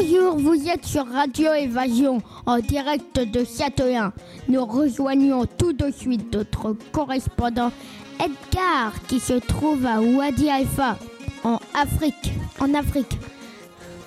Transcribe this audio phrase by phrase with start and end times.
[0.00, 4.12] Bonjour, vous êtes sur Radio Évasion en direct de Châtelain.
[4.48, 7.72] Nous rejoignons tout de suite notre correspondant
[8.20, 10.98] Edgar qui se trouve à Wadi Alpha
[11.42, 12.32] en Afrique.
[12.60, 13.18] En Afrique.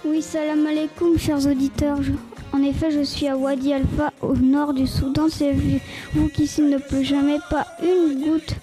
[0.06, 2.00] Oui, salam alaikum, chers auditeurs.
[2.54, 5.28] En effet, je suis à Wadi Alpha, au nord du Soudan.
[5.30, 5.54] C'est
[6.14, 8.56] vous qu'ici ne pleut jamais pas une goutte.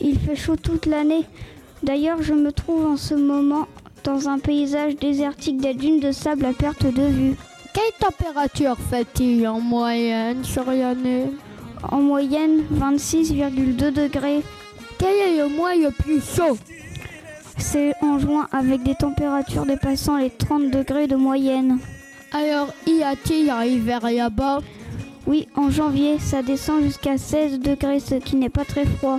[0.00, 1.26] Il fait chaud toute l'année.
[1.82, 3.66] D'ailleurs, je me trouve en ce moment
[4.04, 7.36] dans un paysage désertique des dunes de sable à perte de vue.
[7.72, 11.26] Quelle température fait-il en moyenne sur l'année?
[11.90, 14.42] En moyenne, 26,2 degrés.
[14.98, 16.58] Quel est le mois le plus chaud?
[17.56, 21.78] C'est en juin avec des températures dépassant les 30 degrés de moyenne.
[22.32, 24.60] Alors, y a-t-il un hiver là-bas?
[25.26, 29.18] Oui, en janvier, ça descend jusqu'à 16 degrés, ce qui n'est pas très froid.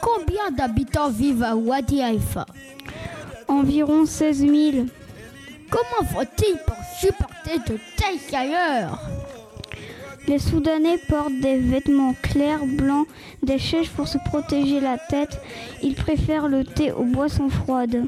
[0.00, 2.46] Combien d'habitants vivent à Wadi Alpha
[3.48, 4.52] Environ 16 000.
[5.70, 9.00] Comment faut-il pour supporter de telles chaleurs?
[10.26, 13.06] Les Soudanais portent des vêtements clairs, blancs,
[13.42, 15.38] des chèches pour se protéger la tête.
[15.82, 18.06] Ils préfèrent le thé aux boissons froides.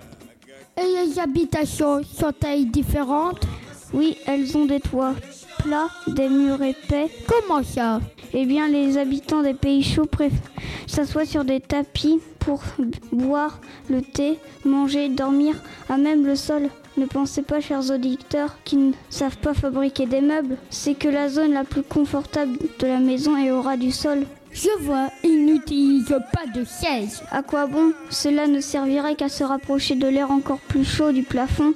[0.78, 3.46] Et les habitations sont-elles différentes?
[3.92, 5.14] Oui, elles ont des toits
[5.58, 7.08] plats, des murs épais.
[7.26, 8.00] Comment ça?
[8.38, 10.38] Eh bien, les habitants des pays chauds préfèrent
[10.86, 12.62] s'asseoir sur des tapis pour
[13.10, 15.54] boire le thé, manger, dormir,
[15.88, 16.68] à même le sol.
[16.98, 20.58] Ne pensez pas, chers auditeurs, qui ne savent pas fabriquer des meubles.
[20.68, 24.26] C'est que la zone la plus confortable de la maison est au ras du sol.
[24.52, 27.22] Je vois, ils n'utilisent pas de siège.
[27.30, 27.94] À quoi bon?
[28.10, 31.72] Cela ne servirait qu'à se rapprocher de l'air encore plus chaud du plafond.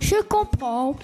[0.00, 0.96] Je comprends.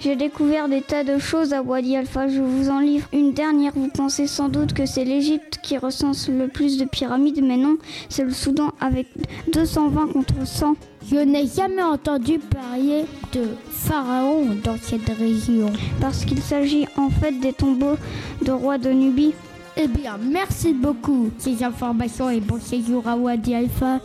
[0.00, 2.28] J'ai découvert des tas de choses à Wadi Alpha.
[2.28, 3.72] Je vous en livre une dernière.
[3.74, 7.76] Vous pensez sans doute que c'est l'Égypte qui recense le plus de pyramides, mais non,
[8.08, 9.06] c'est le Soudan avec
[9.52, 10.76] 220 contre 100.
[11.10, 15.72] Je n'ai jamais entendu parler de pharaon dans cette région.
[16.00, 17.96] Parce qu'il s'agit en fait des tombeaux
[18.42, 19.34] de rois de Nubie.
[19.76, 24.00] Eh bien, merci beaucoup ces informations et bon séjour à Wadi Alpha.